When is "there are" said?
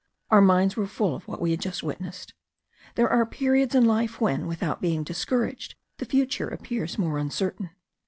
2.95-3.23